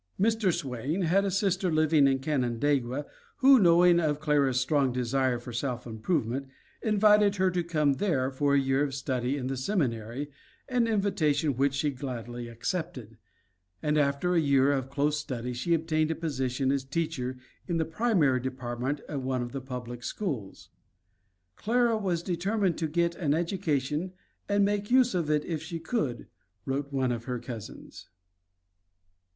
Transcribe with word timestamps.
Mr. 0.19 0.51
Swain 0.51 1.01
had 1.03 1.25
a 1.25 1.29
sister 1.29 1.71
living 1.71 2.07
in 2.07 2.17
Canandaigua, 2.17 3.05
who, 3.37 3.59
knowing 3.59 3.99
of 3.99 4.19
Clara's 4.19 4.59
strong 4.59 4.91
desire 4.91 5.37
for 5.37 5.53
self 5.53 5.85
improvement, 5.85 6.47
invited 6.81 7.35
her 7.35 7.51
to 7.51 7.63
come 7.63 7.93
there 7.93 8.31
for 8.31 8.55
a 8.55 8.59
year 8.59 8.81
of 8.83 8.95
study 8.95 9.37
in 9.37 9.45
the 9.45 9.55
seminary, 9.55 10.31
an 10.67 10.87
invitation 10.87 11.55
which 11.55 11.75
she 11.75 11.91
gladly 11.91 12.47
accepted; 12.47 13.19
and 13.83 13.95
after 13.95 14.33
a 14.33 14.39
year 14.39 14.71
of 14.71 14.89
close 14.89 15.19
study 15.19 15.53
she 15.53 15.75
obtained 15.75 16.09
a 16.09 16.15
position 16.15 16.71
as 16.71 16.83
teacher 16.83 17.37
in 17.67 17.77
the 17.77 17.85
primary 17.85 18.39
department 18.39 19.01
of 19.01 19.21
one 19.21 19.43
of 19.43 19.51
the 19.51 19.61
public 19.61 20.03
schools. 20.03 20.69
"Clara 21.55 21.95
was 21.95 22.23
determined 22.23 22.75
to 22.75 22.87
get 22.87 23.13
an 23.17 23.35
education 23.35 24.13
and 24.49 24.65
make 24.65 24.89
use 24.89 25.13
of 25.13 25.29
it 25.29 25.45
if 25.45 25.61
she 25.61 25.79
could," 25.79 26.25
wrote 26.65 26.91
one 26.91 27.11
of 27.11 27.25
her 27.25 27.37
cousins. 27.37 28.09